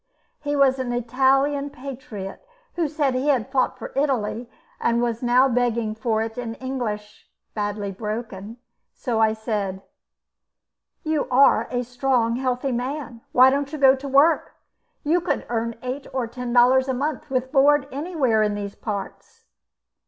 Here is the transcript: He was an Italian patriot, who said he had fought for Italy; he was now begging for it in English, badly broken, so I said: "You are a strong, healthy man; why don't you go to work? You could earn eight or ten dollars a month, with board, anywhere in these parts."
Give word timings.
He 0.39 0.55
was 0.55 0.79
an 0.79 0.91
Italian 0.93 1.69
patriot, 1.69 2.43
who 2.73 2.87
said 2.87 3.13
he 3.13 3.27
had 3.27 3.51
fought 3.51 3.77
for 3.77 3.91
Italy; 3.95 4.49
he 4.83 4.93
was 4.93 5.21
now 5.21 5.47
begging 5.47 5.93
for 5.93 6.23
it 6.23 6.39
in 6.39 6.55
English, 6.55 7.29
badly 7.53 7.91
broken, 7.91 8.57
so 8.95 9.19
I 9.21 9.33
said: 9.33 9.83
"You 11.03 11.27
are 11.29 11.67
a 11.69 11.83
strong, 11.83 12.37
healthy 12.37 12.71
man; 12.71 13.21
why 13.31 13.51
don't 13.51 13.71
you 13.71 13.77
go 13.77 13.95
to 13.95 14.07
work? 14.07 14.55
You 15.03 15.21
could 15.21 15.45
earn 15.49 15.75
eight 15.83 16.07
or 16.13 16.25
ten 16.25 16.51
dollars 16.51 16.87
a 16.87 16.95
month, 16.95 17.29
with 17.29 17.51
board, 17.51 17.87
anywhere 17.91 18.41
in 18.41 18.55
these 18.55 18.73
parts." 18.73 19.45